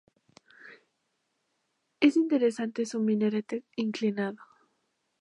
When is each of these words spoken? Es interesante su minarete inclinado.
Es 1.99 2.17
interesante 2.17 2.87
su 2.87 2.99
minarete 3.01 3.63
inclinado. 3.75 4.39